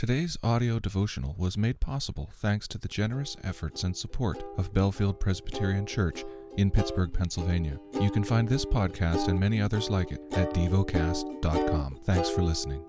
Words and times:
Today's 0.00 0.38
audio 0.42 0.78
devotional 0.78 1.34
was 1.36 1.58
made 1.58 1.78
possible 1.78 2.30
thanks 2.36 2.66
to 2.68 2.78
the 2.78 2.88
generous 2.88 3.36
efforts 3.44 3.84
and 3.84 3.94
support 3.94 4.42
of 4.56 4.72
Bellefield 4.72 5.20
Presbyterian 5.20 5.84
Church 5.84 6.24
in 6.56 6.70
Pittsburgh, 6.70 7.12
Pennsylvania. 7.12 7.78
You 8.00 8.10
can 8.10 8.24
find 8.24 8.48
this 8.48 8.64
podcast 8.64 9.28
and 9.28 9.38
many 9.38 9.60
others 9.60 9.90
like 9.90 10.10
it 10.10 10.22
at 10.32 10.54
devocast.com. 10.54 12.00
Thanks 12.04 12.30
for 12.30 12.40
listening. 12.40 12.82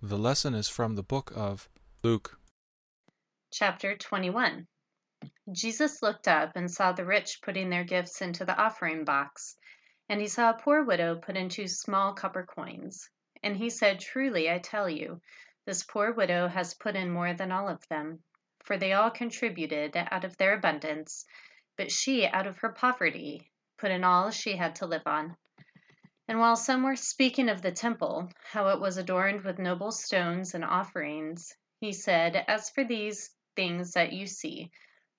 The 0.00 0.16
lesson 0.16 0.54
is 0.54 0.66
from 0.66 0.94
the 0.94 1.02
book 1.02 1.34
of 1.36 1.68
Luke. 2.02 2.38
Chapter 3.52 3.94
21 3.94 4.66
Jesus 5.52 6.00
looked 6.00 6.28
up 6.28 6.52
and 6.56 6.70
saw 6.70 6.92
the 6.92 7.04
rich 7.04 7.40
putting 7.42 7.68
their 7.68 7.84
gifts 7.84 8.22
into 8.22 8.46
the 8.46 8.56
offering 8.56 9.04
box, 9.04 9.54
and 10.08 10.18
he 10.18 10.26
saw 10.26 10.48
a 10.48 10.58
poor 10.58 10.82
widow 10.82 11.16
put 11.16 11.36
in 11.36 11.50
two 11.50 11.68
small 11.68 12.14
copper 12.14 12.46
coins. 12.46 13.10
And 13.42 13.54
he 13.54 13.68
said, 13.68 14.00
Truly, 14.00 14.50
I 14.50 14.60
tell 14.60 14.88
you, 14.88 15.20
this 15.66 15.82
poor 15.82 16.12
widow 16.12 16.48
has 16.48 16.74
put 16.74 16.96
in 16.96 17.10
more 17.10 17.32
than 17.32 17.50
all 17.50 17.68
of 17.68 17.86
them, 17.88 18.22
for 18.62 18.76
they 18.76 18.92
all 18.92 19.10
contributed 19.10 19.96
out 19.96 20.24
of 20.24 20.36
their 20.36 20.54
abundance, 20.54 21.26
but 21.76 21.90
she, 21.90 22.26
out 22.26 22.46
of 22.46 22.58
her 22.58 22.70
poverty, 22.70 23.50
put 23.78 23.90
in 23.90 24.04
all 24.04 24.30
she 24.30 24.56
had 24.56 24.74
to 24.76 24.86
live 24.86 25.06
on. 25.06 25.36
And 26.26 26.38
while 26.38 26.56
some 26.56 26.82
were 26.82 26.96
speaking 26.96 27.48
of 27.48 27.60
the 27.60 27.72
temple, 27.72 28.30
how 28.50 28.68
it 28.68 28.80
was 28.80 28.96
adorned 28.96 29.44
with 29.44 29.58
noble 29.58 29.92
stones 29.92 30.54
and 30.54 30.64
offerings, 30.64 31.54
he 31.80 31.92
said, 31.92 32.44
As 32.48 32.70
for 32.70 32.84
these 32.84 33.34
things 33.56 33.92
that 33.92 34.12
you 34.12 34.26
see, 34.26 34.70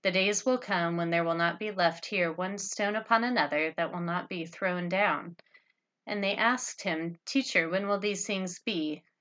the 0.02 0.12
days 0.12 0.46
will 0.46 0.58
come 0.58 0.98
when 0.98 1.10
there 1.10 1.24
will 1.24 1.36
not 1.36 1.60
be 1.60 1.72
left 1.72 2.06
here 2.06 2.32
one 2.32 2.58
stone 2.58 2.96
upon 2.96 3.24
another 3.24 3.72
that 3.78 3.92
will 3.92 4.02
not 4.02 4.30
be 4.30 4.46
thrown 4.46 4.90
down. 4.90 5.36
And 6.08 6.24
they 6.24 6.36
asked 6.36 6.82
him, 6.82 7.18
Teacher, 7.26 7.70
when 7.70 7.88
will 7.88 8.00
these 8.00 8.26
things 8.26 8.60
be? 8.60 9.04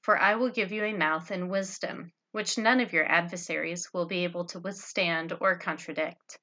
for 0.00 0.18
I 0.18 0.34
will 0.34 0.50
give 0.50 0.72
you 0.72 0.84
a 0.84 0.92
mouth 0.92 1.30
and 1.30 1.50
wisdom, 1.50 2.12
which 2.32 2.58
none 2.58 2.80
of 2.80 2.92
your 2.92 3.04
adversaries 3.04 3.92
will 3.92 4.06
be 4.06 4.24
able 4.24 4.44
to 4.46 4.60
withstand 4.60 5.36
or 5.40 5.56
contradict. 5.56 6.38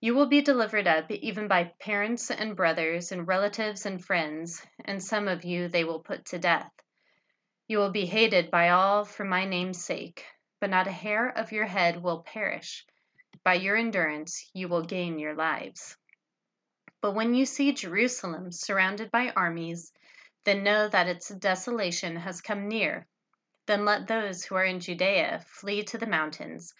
You 0.00 0.14
will 0.14 0.26
be 0.26 0.42
delivered 0.42 0.86
up 0.86 1.10
even 1.10 1.48
by 1.48 1.72
parents 1.80 2.30
and 2.30 2.54
brothers 2.54 3.10
and 3.10 3.26
relatives 3.26 3.86
and 3.86 4.04
friends, 4.04 4.66
and 4.84 5.02
some 5.02 5.28
of 5.28 5.44
you 5.44 5.68
they 5.68 5.84
will 5.84 6.00
put 6.00 6.26
to 6.26 6.38
death. 6.38 6.70
You 7.68 7.78
will 7.78 7.90
be 7.90 8.04
hated 8.04 8.50
by 8.50 8.68
all 8.68 9.06
for 9.06 9.24
my 9.24 9.46
name's 9.46 9.82
sake, 9.82 10.26
but 10.60 10.68
not 10.68 10.86
a 10.86 10.92
hair 10.92 11.28
of 11.28 11.52
your 11.52 11.64
head 11.64 12.02
will 12.02 12.22
perish. 12.22 12.84
By 13.42 13.54
your 13.54 13.76
endurance 13.76 14.50
you 14.52 14.68
will 14.68 14.84
gain 14.84 15.18
your 15.18 15.34
lives. 15.34 15.96
But 17.00 17.14
when 17.14 17.34
you 17.34 17.46
see 17.46 17.72
Jerusalem 17.72 18.52
surrounded 18.52 19.10
by 19.10 19.30
armies, 19.30 19.92
then 20.44 20.62
know 20.62 20.88
that 20.88 21.08
its 21.08 21.28
desolation 21.30 22.16
has 22.16 22.40
come 22.40 22.68
near. 22.68 23.06
Then 23.66 23.84
let 23.84 24.06
those 24.06 24.44
who 24.44 24.54
are 24.56 24.64
in 24.64 24.78
Judea 24.78 25.42
flee 25.46 25.82
to 25.84 25.96
the 25.96 26.06
mountains, 26.06 26.74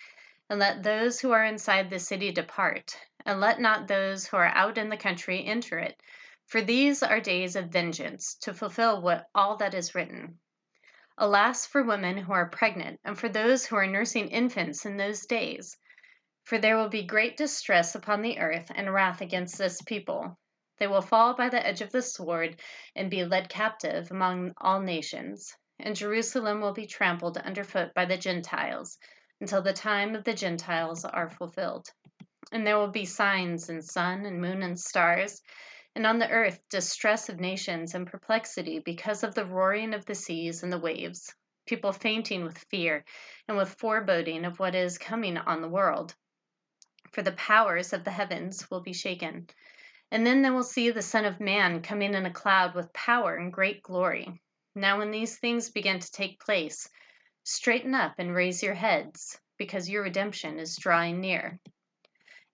and 0.50 0.58
let 0.58 0.82
those 0.82 1.20
who 1.20 1.32
are 1.32 1.44
inside 1.44 1.88
the 1.88 1.98
city 1.98 2.30
depart, 2.30 2.94
and 3.24 3.40
let 3.40 3.58
not 3.58 3.88
those 3.88 4.26
who 4.26 4.36
are 4.36 4.52
out 4.54 4.76
in 4.76 4.90
the 4.90 4.96
country 4.98 5.44
enter 5.46 5.78
it. 5.78 5.98
For 6.46 6.60
these 6.60 7.02
are 7.02 7.20
days 7.20 7.56
of 7.56 7.70
vengeance, 7.70 8.34
to 8.42 8.52
fulfill 8.52 9.00
what 9.00 9.30
all 9.34 9.56
that 9.56 9.72
is 9.72 9.94
written. 9.94 10.38
Alas 11.16 11.64
for 11.64 11.82
women 11.82 12.18
who 12.18 12.32
are 12.34 12.50
pregnant, 12.50 13.00
and 13.02 13.18
for 13.18 13.30
those 13.30 13.66
who 13.66 13.76
are 13.76 13.86
nursing 13.86 14.28
infants 14.28 14.84
in 14.84 14.98
those 14.98 15.24
days! 15.24 15.78
For 16.42 16.58
there 16.58 16.76
will 16.76 16.90
be 16.90 17.02
great 17.02 17.38
distress 17.38 17.94
upon 17.94 18.20
the 18.20 18.38
earth, 18.38 18.70
and 18.74 18.92
wrath 18.92 19.22
against 19.22 19.56
this 19.56 19.80
people. 19.80 20.38
They 20.78 20.88
will 20.88 21.02
fall 21.02 21.34
by 21.34 21.48
the 21.48 21.64
edge 21.64 21.82
of 21.82 21.92
the 21.92 22.02
sword 22.02 22.60
and 22.96 23.08
be 23.08 23.24
led 23.24 23.48
captive 23.48 24.10
among 24.10 24.54
all 24.56 24.80
nations. 24.80 25.56
And 25.78 25.94
Jerusalem 25.94 26.60
will 26.60 26.72
be 26.72 26.84
trampled 26.86 27.38
underfoot 27.38 27.94
by 27.94 28.06
the 28.06 28.16
Gentiles 28.16 28.98
until 29.40 29.62
the 29.62 29.72
time 29.72 30.16
of 30.16 30.24
the 30.24 30.34
Gentiles 30.34 31.04
are 31.04 31.30
fulfilled. 31.30 31.92
And 32.50 32.66
there 32.66 32.76
will 32.76 32.88
be 32.88 33.04
signs 33.04 33.68
in 33.68 33.82
sun 33.82 34.26
and 34.26 34.40
moon 34.40 34.64
and 34.64 34.78
stars, 34.78 35.42
and 35.94 36.06
on 36.06 36.18
the 36.18 36.30
earth 36.30 36.60
distress 36.68 37.28
of 37.28 37.38
nations 37.38 37.94
and 37.94 38.06
perplexity 38.06 38.80
because 38.80 39.22
of 39.22 39.36
the 39.36 39.44
roaring 39.44 39.94
of 39.94 40.06
the 40.06 40.14
seas 40.16 40.64
and 40.64 40.72
the 40.72 40.78
waves, 40.78 41.32
people 41.66 41.92
fainting 41.92 42.42
with 42.44 42.58
fear 42.70 43.04
and 43.46 43.56
with 43.56 43.74
foreboding 43.74 44.44
of 44.44 44.58
what 44.58 44.74
is 44.74 44.98
coming 44.98 45.38
on 45.38 45.62
the 45.62 45.68
world. 45.68 46.16
For 47.12 47.22
the 47.22 47.32
powers 47.32 47.92
of 47.92 48.02
the 48.02 48.10
heavens 48.10 48.68
will 48.70 48.80
be 48.80 48.92
shaken. 48.92 49.48
And 50.14 50.24
then 50.24 50.42
they 50.42 50.50
will 50.50 50.62
see 50.62 50.90
the 50.90 51.02
Son 51.02 51.24
of 51.24 51.40
Man 51.40 51.82
coming 51.82 52.14
in 52.14 52.24
a 52.24 52.30
cloud 52.30 52.76
with 52.76 52.92
power 52.92 53.34
and 53.34 53.52
great 53.52 53.82
glory. 53.82 54.40
Now, 54.76 54.98
when 54.98 55.10
these 55.10 55.38
things 55.38 55.70
begin 55.70 55.98
to 55.98 56.12
take 56.12 56.38
place, 56.38 56.88
straighten 57.42 57.96
up 57.96 58.14
and 58.18 58.32
raise 58.32 58.62
your 58.62 58.74
heads, 58.74 59.40
because 59.58 59.90
your 59.90 60.04
redemption 60.04 60.60
is 60.60 60.76
drawing 60.76 61.20
near. 61.20 61.58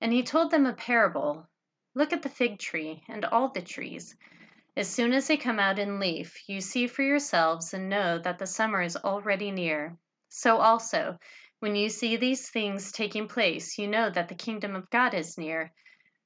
And 0.01 0.11
he 0.11 0.23
told 0.23 0.51
them 0.51 0.65
a 0.65 0.73
parable 0.73 1.51
Look 1.95 2.15
at 2.15 2.23
the 2.23 2.31
fig 2.31 2.59
tree 2.59 3.03
and 3.11 3.27
all 3.27 3.51
the 3.51 3.61
trees. 3.61 4.17
As 4.75 4.89
soon 4.89 5.13
as 5.13 5.29
they 5.29 5.37
come 5.37 5.59
out 5.59 5.79
in 5.79 6.01
leaf, 6.01 6.49
you 6.49 6.63
see 6.63 6.87
for 6.87 7.03
yourselves 7.03 7.75
and 7.75 7.91
know 7.91 8.19
that 8.21 8.39
the 8.39 8.47
summer 8.47 8.81
is 8.81 8.97
already 8.97 9.51
near. 9.51 9.99
So 10.31 10.57
also, 10.57 11.19
when 11.59 11.77
you 11.77 11.91
see 11.91 12.17
these 12.17 12.49
things 12.49 12.91
taking 12.91 13.29
place, 13.29 13.77
you 13.77 13.87
know 13.87 14.09
that 14.09 14.29
the 14.31 14.35
kingdom 14.35 14.75
of 14.75 14.89
God 14.89 15.13
is 15.13 15.37
near. 15.37 15.75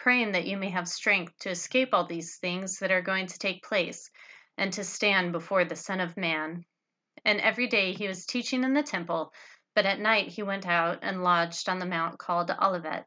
praying 0.00 0.32
that 0.32 0.46
you 0.46 0.56
may 0.56 0.70
have 0.70 0.88
strength 0.88 1.38
to 1.38 1.50
escape 1.50 1.90
all 1.92 2.06
these 2.06 2.36
things 2.36 2.78
that 2.78 2.90
are 2.90 3.02
going 3.02 3.26
to 3.26 3.38
take 3.38 3.62
place, 3.62 4.10
and 4.56 4.72
to 4.72 4.82
stand 4.82 5.30
before 5.30 5.64
the 5.64 5.76
Son 5.76 6.00
of 6.00 6.16
Man. 6.16 6.64
And 7.24 7.38
every 7.40 7.66
day 7.66 7.92
he 7.92 8.08
was 8.08 8.24
teaching 8.24 8.64
in 8.64 8.72
the 8.72 8.82
temple, 8.82 9.32
but 9.74 9.84
at 9.84 10.00
night 10.00 10.28
he 10.28 10.42
went 10.42 10.66
out 10.66 11.00
and 11.02 11.22
lodged 11.22 11.68
on 11.68 11.78
the 11.78 11.86
mount 11.86 12.18
called 12.18 12.50
Olivet. 12.50 13.04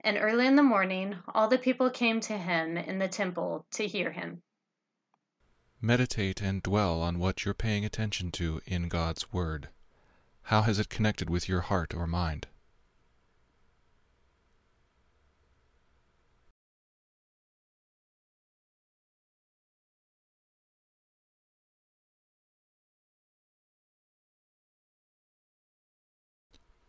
And 0.00 0.16
early 0.18 0.46
in 0.46 0.56
the 0.56 0.62
morning 0.62 1.14
all 1.34 1.48
the 1.48 1.58
people 1.58 1.90
came 1.90 2.20
to 2.20 2.38
him 2.38 2.78
in 2.78 2.98
the 2.98 3.08
temple 3.08 3.66
to 3.72 3.86
hear 3.86 4.10
him. 4.10 4.42
Meditate 5.80 6.40
and 6.40 6.62
dwell 6.62 7.02
on 7.02 7.18
what 7.18 7.44
you're 7.44 7.52
paying 7.52 7.84
attention 7.84 8.30
to 8.32 8.62
in 8.64 8.88
God's 8.88 9.30
Word. 9.30 9.68
How 10.44 10.62
has 10.62 10.78
it 10.78 10.88
connected 10.88 11.28
with 11.28 11.50
your 11.50 11.60
heart 11.60 11.92
or 11.92 12.06
mind? 12.06 12.46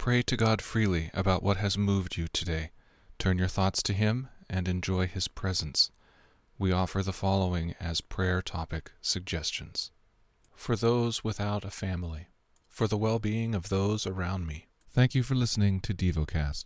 Pray 0.05 0.21
to 0.21 0.37
God 0.37 0.61
freely 0.61 1.09
about 1.15 1.41
what 1.41 1.57
has 1.57 1.79
moved 1.79 2.15
you 2.15 2.27
today. 2.27 2.69
Turn 3.17 3.39
your 3.39 3.47
thoughts 3.47 3.81
to 3.81 3.91
Him 3.91 4.29
and 4.47 4.67
enjoy 4.67 5.07
His 5.07 5.27
presence. 5.27 5.89
We 6.59 6.71
offer 6.71 7.01
the 7.01 7.11
following 7.11 7.73
as 7.79 8.01
prayer 8.01 8.43
topic 8.43 8.91
suggestions 9.01 9.89
For 10.53 10.75
those 10.75 11.23
without 11.23 11.65
a 11.65 11.71
family, 11.71 12.27
for 12.67 12.87
the 12.87 12.99
well 12.99 13.17
being 13.17 13.55
of 13.55 13.69
those 13.69 14.05
around 14.05 14.45
me. 14.45 14.67
Thank 14.91 15.15
you 15.15 15.23
for 15.23 15.33
listening 15.33 15.79
to 15.79 15.93
DevoCast. 15.95 16.65